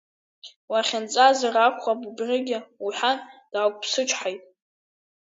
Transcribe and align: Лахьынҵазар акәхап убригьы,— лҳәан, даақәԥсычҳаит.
Лахьынҵазар 0.71 1.55
акәхап 1.57 2.01
убригьы,— 2.09 2.59
лҳәан, 2.87 3.17
даақәԥсычҳаит. 3.51 4.41